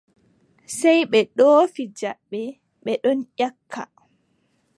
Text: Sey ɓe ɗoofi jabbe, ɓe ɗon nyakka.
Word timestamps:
Sey 0.77 0.99
ɓe 1.11 1.19
ɗoofi 1.37 1.83
jabbe, 1.97 2.39
ɓe 2.83 2.91
ɗon 3.03 3.19
nyakka. 3.37 3.81